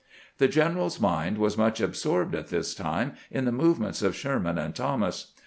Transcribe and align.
The 0.39 0.47
general's 0.47 0.99
mind 0.99 1.37
was 1.37 1.59
much 1.59 1.79
absorbed 1.79 2.33
at 2.33 2.47
this 2.47 2.73
time 2.73 3.13
in 3.29 3.45
the 3.45 3.51
movements 3.51 4.01
of 4.01 4.15
Sherman 4.15 4.57
and 4.57 4.73
Thomas. 4.73 5.31